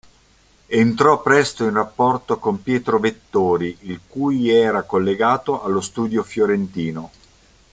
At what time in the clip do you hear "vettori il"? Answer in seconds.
2.97-3.99